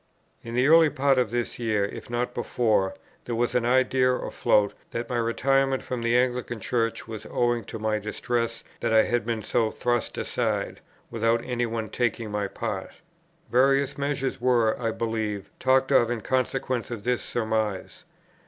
In 0.43 0.55
the 0.55 0.65
early 0.65 0.89
part 0.89 1.19
of 1.19 1.29
this 1.29 1.59
year, 1.59 1.85
if 1.85 2.09
not 2.09 2.33
before, 2.33 2.95
there 3.25 3.35
was 3.35 3.53
an 3.53 3.65
idea 3.67 4.11
afloat 4.11 4.73
that 4.89 5.07
my 5.07 5.17
retirement 5.17 5.83
from 5.83 6.01
the 6.01 6.17
Anglican 6.17 6.59
Church 6.59 7.07
was 7.07 7.27
owing 7.29 7.63
to 7.65 7.77
my 7.77 7.99
distress 7.99 8.63
that 8.79 8.91
I 8.91 9.03
had 9.03 9.27
been 9.27 9.43
so 9.43 9.69
thrust 9.69 10.17
aside, 10.17 10.79
without 11.11 11.43
any 11.45 11.67
one's 11.67 11.91
taking 11.91 12.31
my 12.31 12.47
part. 12.47 12.93
Various 13.51 13.95
measures 13.95 14.41
were, 14.41 14.75
I 14.81 14.89
believe, 14.89 15.51
talked 15.59 15.91
of 15.91 16.09
in 16.09 16.21
consequence 16.21 16.89
of 16.89 17.03
this 17.03 17.21
surmise. 17.21 18.03